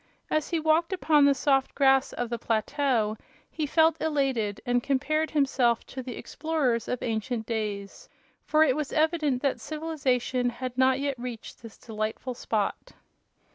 [0.31, 3.17] As he walked upon the soft grass of the plateau
[3.51, 8.09] he felt elated, and compared himself to the explorers of ancient days;
[8.43, 12.93] for it was evident that civilization had not yet reached this delightful spot.